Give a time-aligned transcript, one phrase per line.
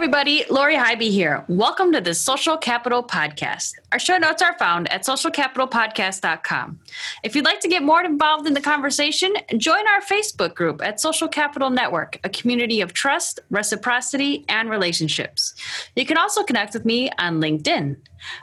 [0.00, 1.44] Everybody, Lori Hybe here.
[1.46, 3.74] Welcome to the Social Capital Podcast.
[3.92, 6.80] Our show notes are found at socialcapitalpodcast.com.
[7.22, 11.00] If you'd like to get more involved in the conversation, join our Facebook group at
[11.00, 15.54] Social Capital Network, a community of trust, reciprocity, and relationships.
[15.94, 17.98] You can also connect with me on LinkedIn.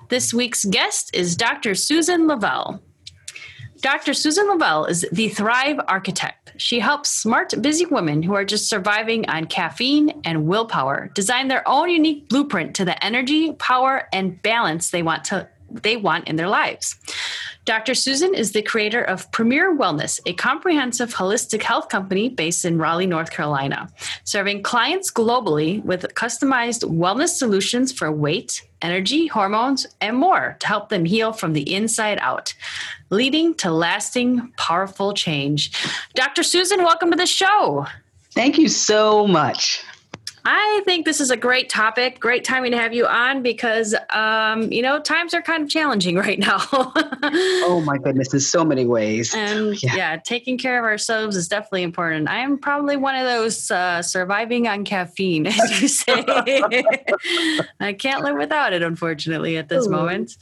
[0.10, 1.74] This week's guest is Dr.
[1.74, 2.82] Susan Lovelle.
[3.82, 4.14] Dr.
[4.16, 6.54] Susan Lovelle is the Thrive Architect.
[6.58, 11.68] She helps smart, busy women who are just surviving on caffeine and willpower design their
[11.68, 16.38] own unique blueprint to the energy, power, and balance they want to they want in
[16.38, 16.96] their lives.
[17.68, 17.96] Dr.
[17.96, 23.08] Susan is the creator of Premiere Wellness, a comprehensive holistic health company based in Raleigh,
[23.08, 23.90] North Carolina,
[24.24, 30.88] serving clients globally with customized wellness solutions for weight, energy, hormones, and more to help
[30.88, 32.54] them heal from the inside out,
[33.10, 35.74] leading to lasting, powerful change.
[36.16, 36.44] Dr.
[36.44, 37.86] Susan, welcome to the show.
[38.32, 39.84] Thank you so much.
[40.50, 44.72] I think this is a great topic, great timing to have you on because, um,
[44.72, 46.60] you know, times are kind of challenging right now.
[46.72, 49.36] oh my goodness, in so many ways.
[49.36, 49.96] And yeah.
[49.98, 50.18] yeah.
[50.18, 52.30] taking care of ourselves is definitely important.
[52.30, 56.24] I am probably one of those uh, surviving on caffeine, as you say.
[57.82, 60.38] I can't live without it, unfortunately, at this moment.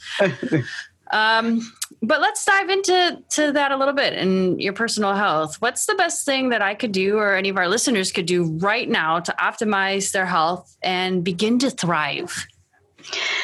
[1.10, 5.56] Um, but let's dive into to that a little bit in your personal health.
[5.60, 8.44] What's the best thing that I could do or any of our listeners could do
[8.58, 12.46] right now to optimize their health and begin to thrive?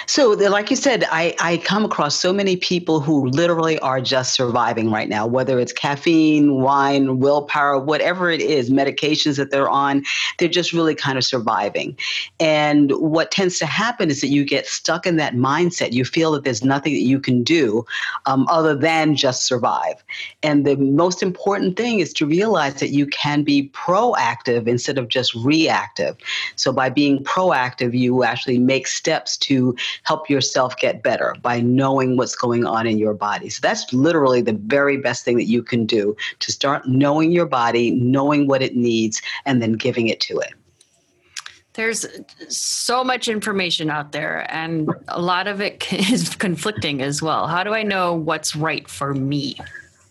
[0.06, 4.34] So, like you said, I, I come across so many people who literally are just
[4.34, 10.04] surviving right now, whether it's caffeine, wine, willpower, whatever it is, medications that they're on,
[10.38, 11.96] they're just really kind of surviving.
[12.40, 15.92] And what tends to happen is that you get stuck in that mindset.
[15.92, 17.84] You feel that there's nothing that you can do
[18.26, 20.02] um, other than just survive.
[20.42, 25.08] And the most important thing is to realize that you can be proactive instead of
[25.08, 26.16] just reactive.
[26.56, 31.60] So, by being proactive, you actually make steps to to help yourself get better by
[31.60, 33.48] knowing what's going on in your body.
[33.50, 37.46] So that's literally the very best thing that you can do to start knowing your
[37.46, 40.54] body, knowing what it needs, and then giving it to it.
[41.74, 42.06] There's
[42.48, 47.46] so much information out there, and a lot of it is conflicting as well.
[47.46, 49.56] How do I know what's right for me?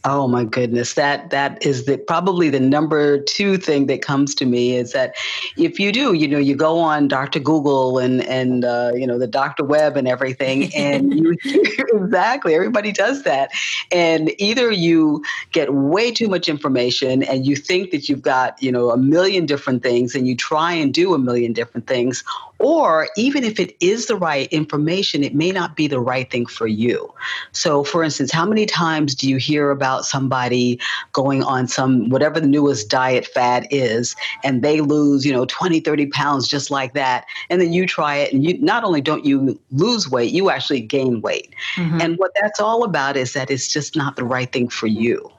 [0.03, 4.47] Oh my goodness, that that is the probably the number two thing that comes to
[4.47, 5.13] me is that
[5.57, 7.39] if you do, you know, you go on Dr.
[7.39, 9.63] Google and and uh, you know the Dr.
[9.63, 11.37] Web and everything, and you
[11.93, 13.51] exactly everybody does that,
[13.91, 18.71] and either you get way too much information and you think that you've got you
[18.71, 22.23] know a million different things and you try and do a million different things,
[22.61, 26.45] or even if it is the right information, it may not be the right thing
[26.45, 27.11] for you.
[27.53, 30.79] So, for instance, how many times do you hear about somebody
[31.11, 35.79] going on some whatever the newest diet fad is and they lose, you know, 20,
[35.79, 37.25] 30 pounds just like that?
[37.49, 40.81] And then you try it and you not only don't you lose weight, you actually
[40.81, 41.53] gain weight.
[41.75, 41.99] Mm-hmm.
[41.99, 45.31] And what that's all about is that it's just not the right thing for you.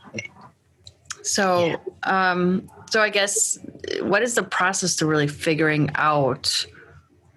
[1.22, 1.76] So, yeah.
[2.02, 3.58] um, so I guess
[4.00, 6.66] what is the process to really figuring out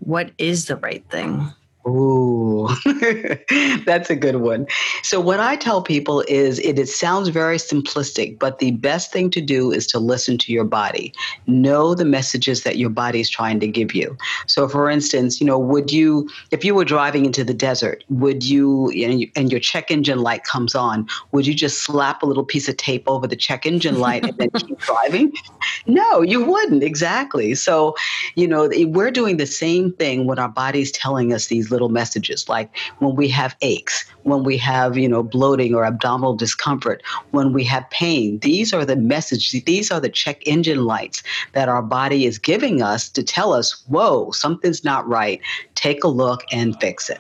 [0.06, 1.52] what is the right thing?
[1.88, 2.68] Ooh,
[3.86, 4.66] that's a good one.
[5.04, 9.30] So, what I tell people is it, it sounds very simplistic, but the best thing
[9.30, 11.14] to do is to listen to your body.
[11.46, 14.18] Know the messages that your body is trying to give you.
[14.48, 18.44] So, for instance, you know, would you, if you were driving into the desert, would
[18.44, 18.90] you,
[19.36, 22.78] and your check engine light comes on, would you just slap a little piece of
[22.78, 25.32] tape over the check engine light and then keep driving?
[25.86, 26.84] No, you wouldn't.
[26.84, 27.56] Exactly.
[27.56, 27.96] So,
[28.36, 32.48] you know, we're doing the same thing when our body's telling us these little messages
[32.48, 32.70] like
[33.00, 37.66] when we have aches, when we have, you know, bloating or abdominal discomfort, when we
[37.66, 38.40] have pain.
[38.40, 41.22] These are the messages, these are the check engine lights
[41.52, 45.42] that our body is giving us to tell us, whoa, something's not right.
[45.76, 47.20] Take a look and fix it.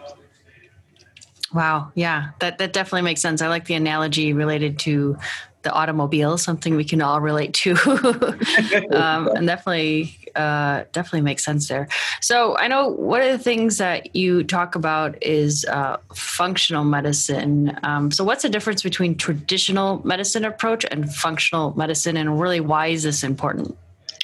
[1.53, 1.91] Wow.
[1.95, 3.41] Yeah, that, that definitely makes sense.
[3.41, 5.17] I like the analogy related to
[5.65, 7.71] the automobile, something we can all relate to,
[8.91, 11.89] um, and definitely uh, definitely makes sense there.
[12.21, 17.77] So I know one of the things that you talk about is uh, functional medicine.
[17.83, 22.87] Um, so what's the difference between traditional medicine approach and functional medicine, and really why
[22.87, 23.75] is this important?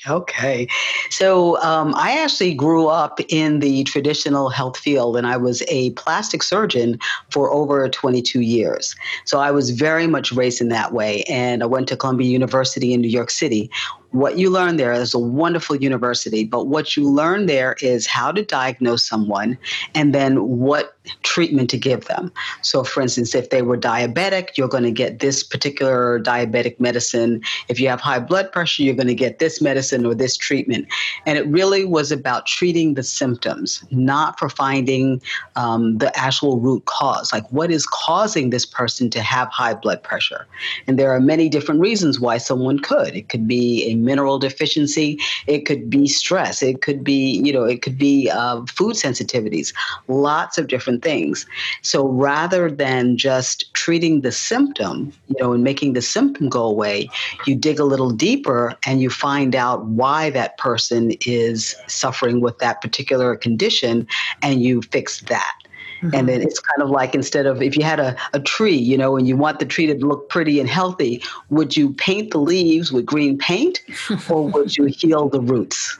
[0.07, 0.67] Okay.
[1.09, 5.91] So um, I actually grew up in the traditional health field and I was a
[5.91, 6.99] plastic surgeon
[7.29, 8.95] for over 22 years.
[9.25, 11.23] So I was very much raised in that way.
[11.29, 13.69] And I went to Columbia University in New York City,
[14.11, 18.31] what you learn there is a wonderful university, but what you learn there is how
[18.31, 19.57] to diagnose someone
[19.95, 22.31] and then what treatment to give them.
[22.61, 27.41] So, for instance, if they were diabetic, you're going to get this particular diabetic medicine.
[27.69, 30.87] If you have high blood pressure, you're going to get this medicine or this treatment.
[31.25, 35.21] And it really was about treating the symptoms, not for finding
[35.55, 37.31] um, the actual root cause.
[37.33, 40.47] Like, what is causing this person to have high blood pressure?
[40.85, 43.15] And there are many different reasons why someone could.
[43.15, 45.19] It could be a mineral deficiency.
[45.47, 46.61] It could be stress.
[46.61, 49.73] It could be, you know, it could be uh, food sensitivities,
[50.07, 51.45] lots of different things.
[51.81, 57.09] So rather than just treating the symptom, you know, and making the symptom go away,
[57.45, 62.57] you dig a little deeper and you find out why that person is suffering with
[62.59, 64.07] that particular condition
[64.41, 65.60] and you fix that.
[66.01, 66.15] Mm-hmm.
[66.15, 68.97] And then it's kind of like instead of if you had a, a tree, you
[68.97, 72.39] know, and you want the tree to look pretty and healthy, would you paint the
[72.39, 73.81] leaves with green paint
[74.29, 75.97] or would you heal the roots?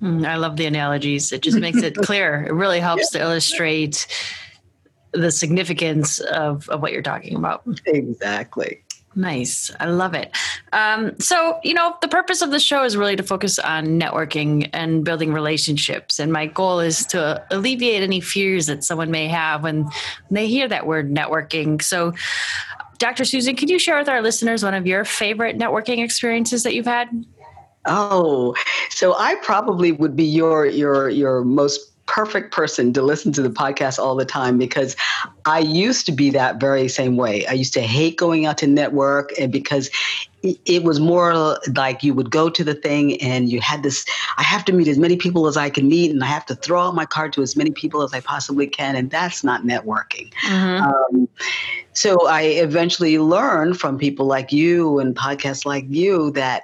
[0.00, 1.32] Mm, I love the analogies.
[1.32, 2.44] It just makes it clear.
[2.44, 3.20] It really helps yeah.
[3.20, 4.06] to illustrate
[5.12, 7.62] the significance of, of what you're talking about.
[7.86, 8.83] Exactly.
[9.16, 9.70] Nice.
[9.78, 10.36] I love it.
[10.72, 14.68] Um, so, you know, the purpose of the show is really to focus on networking
[14.72, 16.18] and building relationships.
[16.18, 19.88] And my goal is to alleviate any fears that someone may have when
[20.30, 21.80] they hear that word networking.
[21.80, 22.12] So,
[22.98, 23.24] Dr.
[23.24, 26.86] Susan, can you share with our listeners one of your favorite networking experiences that you've
[26.86, 27.08] had?
[27.86, 28.54] Oh,
[28.90, 33.50] so I probably would be your your your most perfect person to listen to the
[33.50, 34.94] podcast all the time because
[35.46, 37.44] I used to be that very same way.
[37.48, 39.90] I used to hate going out to network and because
[40.42, 44.06] it was more like you would go to the thing and you had this
[44.36, 46.54] I have to meet as many people as I can meet and I have to
[46.54, 49.62] throw out my card to as many people as I possibly can and that's not
[49.62, 50.32] networking.
[50.46, 50.84] Mm-hmm.
[50.84, 51.28] Um,
[51.94, 56.62] so I eventually learned from people like you and podcasts like you that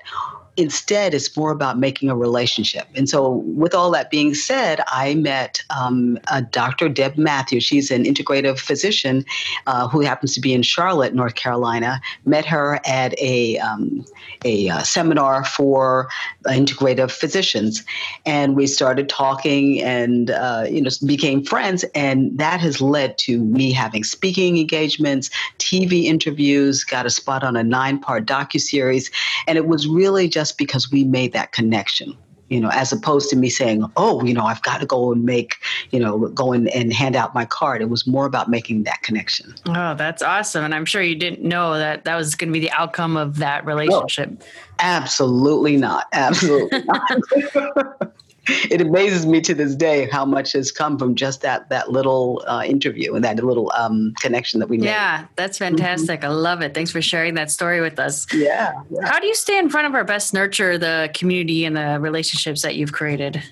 [0.61, 2.87] Instead, it's more about making a relationship.
[2.95, 6.19] And so, with all that being said, I met um,
[6.51, 6.91] Dr.
[6.91, 7.65] Deb Matthews.
[7.65, 9.25] She's an integrative physician
[9.67, 12.01] uh, who happens to be in Charlotte, North Carolina.
[12.27, 14.05] Met her at a, um,
[14.45, 16.09] a uh, seminar for
[16.47, 17.83] integrative physicians.
[18.27, 21.85] And we started talking and, uh, you know, became friends.
[21.95, 27.57] And that has led to me having speaking engagements, TV interviews, got a spot on
[27.57, 29.11] a nine part docu-series.
[29.47, 32.17] And it was really just just because we made that connection
[32.49, 35.25] you know, as opposed to me saying, oh, you know, I've got to go and
[35.25, 35.55] make,
[35.93, 37.81] you know, go and, and hand out my card.
[37.81, 39.55] It was more about making that connection.
[39.69, 40.65] Oh, that's awesome.
[40.65, 43.37] And I'm sure you didn't know that that was going to be the outcome of
[43.37, 44.31] that relationship.
[44.31, 44.45] No,
[44.81, 46.09] absolutely not.
[46.13, 48.13] Absolutely not.
[48.71, 52.43] it amazes me to this day how much has come from just that that little
[52.47, 54.87] uh, interview and that little um, connection that we made.
[54.87, 56.21] Yeah, that's fantastic.
[56.21, 56.31] Mm-hmm.
[56.31, 56.75] I love it.
[56.75, 58.27] Thanks for sharing that story with us.
[58.33, 59.07] Yeah, yeah.
[59.07, 62.63] How do you stay in front of our best nurture the community and the relationships
[62.63, 63.43] that you've created?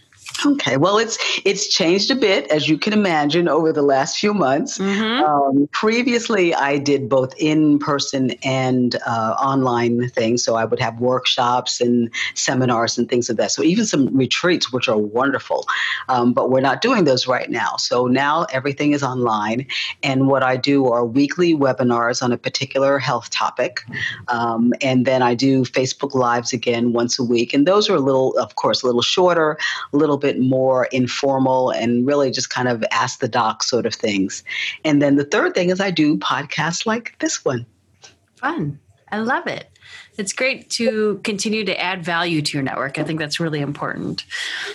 [0.46, 4.32] Okay, well, it's it's changed a bit, as you can imagine, over the last few
[4.32, 4.79] months.
[4.79, 5.25] Mm-hmm.
[5.25, 11.00] Um, previously, I did both in person and uh, online things, so I would have
[11.00, 13.52] workshops and seminars and things of like that.
[13.52, 15.67] So even some retreats, which are wonderful,
[16.08, 17.76] um, but we're not doing those right now.
[17.76, 19.67] So now everything is online,
[20.05, 23.80] and what I do are weekly webinars on a particular health topic,
[24.28, 28.00] um, and then I do Facebook lives again once a week, and those are a
[28.00, 29.59] little, of course, a little shorter,
[29.92, 33.87] a little bit bit more informal and really just kind of ask the doc sort
[33.87, 34.44] of things.
[34.85, 37.64] And then the third thing is I do podcasts like this one.
[38.37, 38.78] Fun.
[39.11, 39.70] I love it.
[40.18, 42.99] It's great to continue to add value to your network.
[42.99, 44.25] I think that's really important.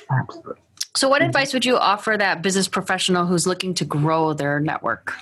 [0.10, 0.56] Absolutely.
[0.96, 5.14] So, what advice would you offer that business professional who's looking to grow their network?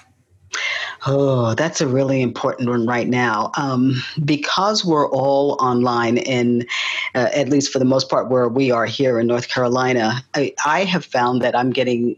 [1.05, 3.51] Oh, that's a really important one right now.
[3.57, 6.67] Um, because we're all online, and
[7.15, 10.53] uh, at least for the most part, where we are here in North Carolina, I,
[10.65, 12.15] I have found that I'm getting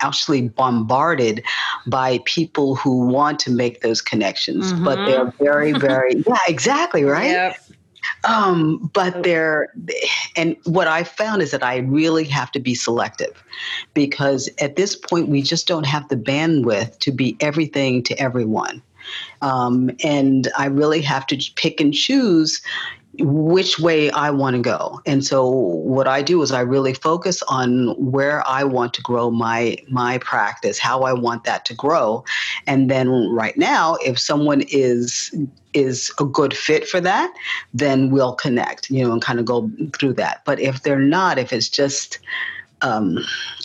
[0.00, 1.42] actually bombarded
[1.86, 4.84] by people who want to make those connections, mm-hmm.
[4.84, 7.30] but they're very, very, yeah, exactly, right?
[7.30, 7.56] Yep.
[8.26, 9.72] Um, but they're,
[10.36, 13.42] and what I found is that I really have to be selective
[13.94, 18.82] because at this point, we just don't have the bandwidth to be everything to everyone.
[19.42, 22.60] Um, and I really have to pick and choose
[23.18, 25.00] which way I want to go.
[25.06, 29.30] And so what I do is I really focus on where I want to grow
[29.30, 32.24] my my practice, how I want that to grow.
[32.66, 35.34] And then right now, if someone is
[35.72, 37.32] is a good fit for that,
[37.74, 40.42] then we'll connect, you know, and kind of go through that.
[40.44, 42.18] But if they're not, if it's just
[42.82, 43.18] um,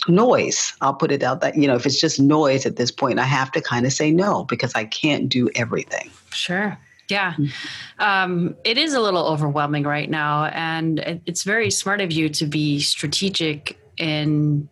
[0.08, 3.18] noise, I'll put it out that, you know, if it's just noise at this point,
[3.18, 6.10] I have to kind of say no because I can't do everything.
[6.32, 6.78] Sure.
[7.12, 7.34] Yeah.
[7.34, 8.02] Mm-hmm.
[8.02, 10.46] Um, it is a little overwhelming right now.
[10.46, 14.68] And it's very smart of you to be strategic in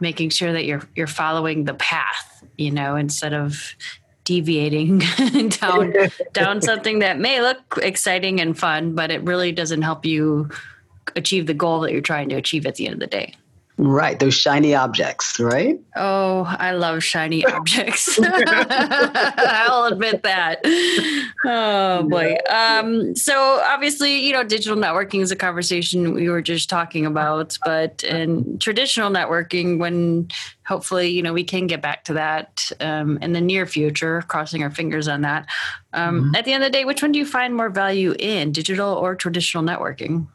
[0.00, 3.74] making sure that you're you're following the path, you know, instead of
[4.24, 4.98] deviating
[5.60, 5.94] down
[6.32, 10.50] down something that may look exciting and fun, but it really doesn't help you
[11.14, 13.34] achieve the goal that you're trying to achieve at the end of the day.
[13.80, 15.78] Right, those shiny objects, right?
[15.94, 18.18] Oh, I love shiny objects.
[18.22, 20.60] I'll admit that.
[21.44, 22.34] Oh boy.
[22.50, 27.56] Um, so obviously, you know, digital networking is a conversation we were just talking about,
[27.64, 30.28] but in traditional networking, when
[30.66, 34.64] hopefully, you know, we can get back to that um, in the near future, crossing
[34.64, 35.46] our fingers on that.
[35.92, 36.34] Um, mm-hmm.
[36.34, 38.94] At the end of the day, which one do you find more value in, digital
[38.94, 40.26] or traditional networking?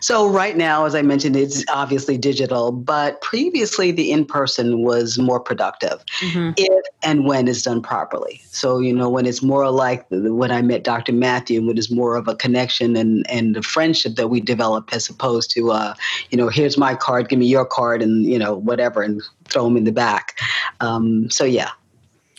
[0.00, 5.40] So right now, as I mentioned, it's obviously digital, but previously the in-person was more
[5.40, 6.50] productive mm-hmm.
[6.56, 8.42] if and when it's done properly.
[8.50, 11.12] So you know when it's more like when I met Dr.
[11.12, 15.08] Matthew, when it's more of a connection and and the friendship that we developed as
[15.08, 15.94] opposed to uh,
[16.30, 19.64] you know here's my card, give me your card, and you know whatever, and throw
[19.64, 20.38] them in the back.
[20.80, 21.70] Um, so yeah.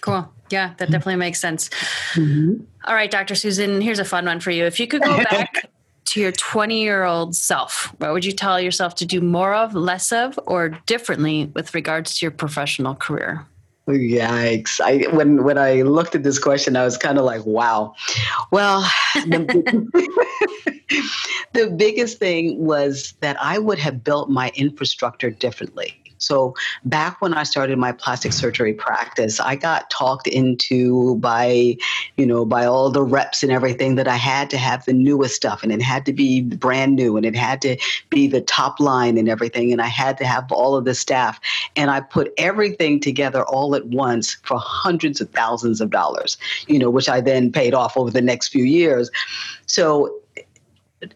[0.01, 0.29] Cool.
[0.49, 1.69] Yeah, that definitely makes sense.
[2.13, 2.63] Mm-hmm.
[2.85, 3.33] All right, Dr.
[3.33, 4.65] Susan, here's a fun one for you.
[4.65, 5.65] If you could go back
[6.05, 9.73] to your 20 year old self, what would you tell yourself to do more of,
[9.73, 13.45] less of, or differently with regards to your professional career?
[13.87, 14.79] Yikes!
[14.79, 17.95] I when when I looked at this question, I was kind of like, "Wow."
[18.49, 19.89] Well, the,
[21.53, 25.99] the biggest thing was that I would have built my infrastructure differently.
[26.23, 31.77] So back when I started my plastic surgery practice, I got talked into by,
[32.17, 35.35] you know, by all the reps and everything that I had to have the newest
[35.35, 37.77] stuff and it had to be brand new and it had to
[38.09, 39.71] be the top line and everything.
[39.71, 41.39] And I had to have all of the staff.
[41.75, 46.37] And I put everything together all at once for hundreds of thousands of dollars,
[46.67, 49.11] you know, which I then paid off over the next few years.
[49.65, 50.22] So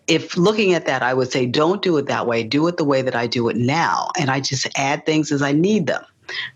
[0.08, 2.44] if looking at that, I would say don't do it that way.
[2.44, 4.10] Do it the way that I do it now.
[4.20, 6.03] And I just add things as I need them.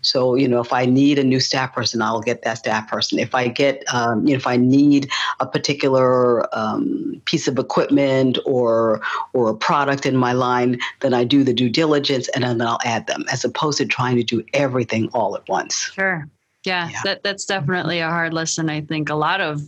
[0.02, 3.18] So, you know, if I need a new staff person, I'll get that staff person.
[3.18, 5.10] If I get, um, you know, if I need
[5.40, 9.00] a particular um, piece of equipment or
[9.32, 12.78] or a product in my line, then I do the due diligence and then I'll
[12.84, 15.90] add them, as opposed to trying to do everything all at once.
[15.94, 16.28] Sure.
[16.64, 17.00] Yeah, yeah.
[17.04, 18.70] That, that's definitely a hard lesson.
[18.70, 19.62] I think a lot of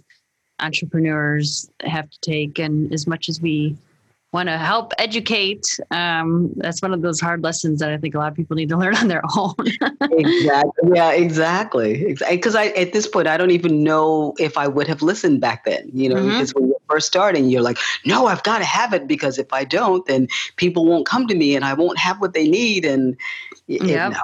[0.61, 2.59] entrepreneurs have to take.
[2.59, 3.77] And as much as we
[4.33, 8.19] want to help educate, um, that's one of those hard lessons that I think a
[8.19, 9.55] lot of people need to learn on their own.
[10.01, 10.91] exactly.
[10.93, 12.17] Yeah, exactly.
[12.29, 15.65] Because I, at this point, I don't even know if I would have listened back
[15.65, 15.89] then.
[15.93, 16.31] You know, mm-hmm.
[16.31, 19.53] because when you're first starting, you're like, no, I've got to have it because if
[19.53, 22.85] I don't, then people won't come to me and I won't have what they need.
[22.85, 23.17] And,
[23.67, 24.21] yeah, no.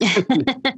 [0.00, 0.74] Yep.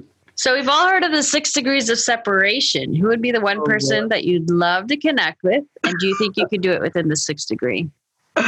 [0.36, 2.94] So we've all heard of the six degrees of separation.
[2.94, 4.08] Who would be the one oh, person yeah.
[4.08, 5.64] that you'd love to connect with?
[5.84, 7.90] And do you think you could do it within the six degree?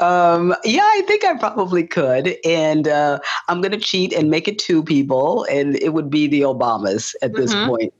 [0.00, 2.36] Um, yeah, I think I probably could.
[2.44, 3.18] And uh,
[3.48, 7.16] I'm going to cheat and make it two people, and it would be the Obamas
[7.20, 7.68] at this mm-hmm.
[7.68, 7.94] point.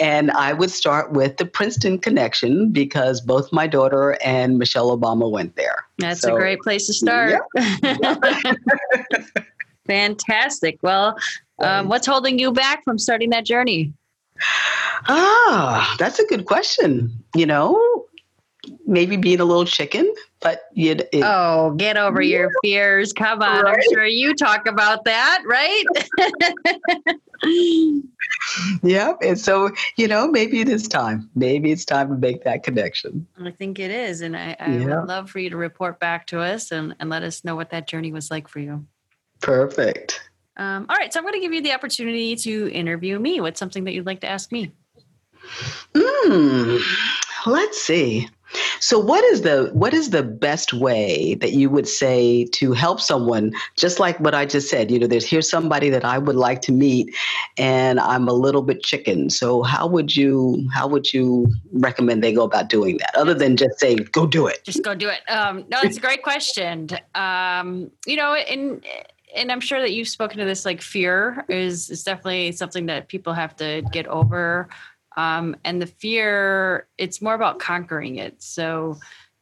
[0.00, 5.30] And I would start with the Princeton connection because both my daughter and Michelle Obama
[5.30, 5.84] went there.
[5.98, 7.40] That's so, a great place to start.
[7.54, 8.16] Yeah.
[9.88, 10.78] Fantastic.
[10.82, 11.18] Well,
[11.58, 13.92] um, what's holding you back from starting that journey?
[15.08, 17.24] Ah, that's a good question.
[17.34, 18.04] You know,
[18.86, 20.96] maybe being a little chicken, but you.
[21.14, 22.38] Oh, get over yeah.
[22.38, 23.12] your fears!
[23.12, 23.74] Come on, right?
[23.74, 25.84] I'm sure you talk about that, right?
[28.82, 29.18] yep.
[29.22, 31.30] And so, you know, maybe it is time.
[31.34, 33.26] Maybe it's time to make that connection.
[33.42, 35.00] I think it is, and I, I yeah.
[35.00, 37.70] would love for you to report back to us and, and let us know what
[37.70, 38.86] that journey was like for you.
[39.40, 40.20] Perfect.
[40.56, 43.40] Um, all right, so I'm going to give you the opportunity to interview me.
[43.40, 44.72] What's something that you'd like to ask me?
[45.96, 46.78] Hmm.
[47.46, 48.28] Let's see.
[48.80, 53.00] So what is the what is the best way that you would say to help
[53.00, 56.36] someone just like what I just said you know there's here's somebody that I would
[56.36, 57.14] like to meet
[57.58, 62.32] and I'm a little bit chicken so how would you how would you recommend they
[62.32, 65.20] go about doing that other than just say go do it just go do it
[65.30, 68.80] um, no it's a great question um, you know in
[69.34, 73.08] and I'm sure that you've spoken to this like fear is is definitely something that
[73.08, 74.68] people have to get over.
[75.16, 78.40] Um, and the fear, it's more about conquering it.
[78.42, 78.98] So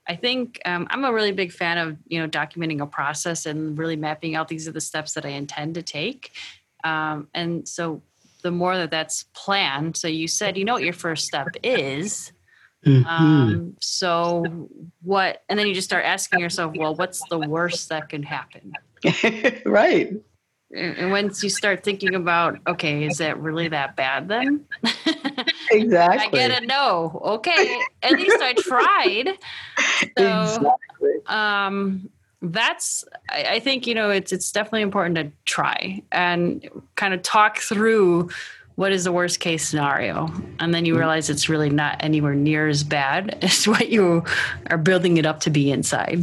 [0.09, 3.76] I think um, I'm a really big fan of you know documenting a process and
[3.76, 6.33] really mapping out these are the steps that I intend to take.
[6.85, 8.02] Um, and so
[8.43, 12.33] the more that that's planned, so you said you know what your first step is.
[12.85, 13.07] Mm-hmm.
[13.07, 14.69] Um, so
[15.02, 15.43] what?
[15.49, 18.75] And then you just start asking yourself, well, what's the worst that can happen?
[19.66, 20.12] right.
[20.75, 24.64] And once you start thinking about, okay, is that really that bad then?
[25.70, 26.40] Exactly.
[26.40, 27.20] I get a no.
[27.25, 27.80] Okay.
[28.02, 29.38] At least I tried.
[30.18, 31.10] So, exactly.
[31.26, 32.10] um,
[32.42, 37.22] that's I, I think you know it's it's definitely important to try and kind of
[37.22, 38.30] talk through
[38.75, 41.00] what is the worst case scenario and then you mm-hmm.
[41.00, 44.22] realize it's really not anywhere near as bad as what you
[44.70, 46.22] are building it up to be inside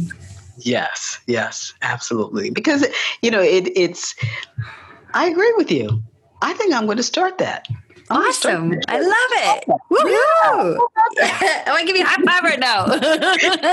[0.64, 2.86] yes yes absolutely because
[3.22, 4.14] you know it, it's
[5.14, 6.02] i agree with you
[6.42, 7.66] i think i'm going to start that
[8.10, 8.74] Awesome.
[8.88, 9.64] I love it.
[9.90, 10.78] Woohoo.
[11.16, 11.62] Yeah.
[11.66, 12.84] I want to give you a high five right now.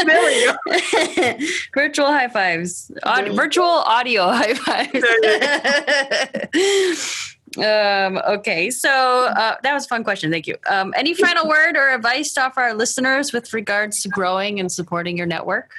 [0.05, 1.45] there we go.
[1.73, 2.91] virtual high fives.
[3.03, 5.03] Aud- virtual audio high fives.
[7.57, 8.71] um, okay.
[8.71, 8.89] So
[9.35, 10.31] uh, that was a fun question.
[10.31, 10.55] Thank you.
[10.69, 14.71] Um, any final word or advice to offer our listeners with regards to growing and
[14.71, 15.71] supporting your network?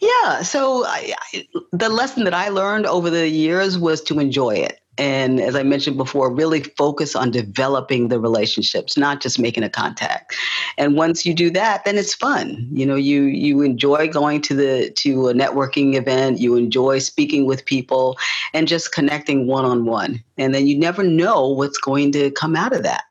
[0.00, 0.42] Yeah.
[0.42, 4.80] So I, I, the lesson that I learned over the years was to enjoy it
[4.98, 9.70] and as I mentioned before, really focus on developing the relationships, not just making a
[9.70, 10.34] contact.
[10.76, 12.68] And once you do that, then it's fun.
[12.72, 17.46] You know, you you enjoy going to the to a networking event, you enjoy speaking
[17.46, 18.18] with people
[18.52, 20.22] and just connecting one on one.
[20.36, 23.04] And then you never know what's going to come out of that.